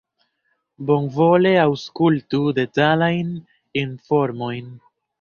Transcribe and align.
Bonvole 0.89 1.51
aŭskultu 1.65 2.43
detalajn 2.61 3.33
informojn. 3.87 4.79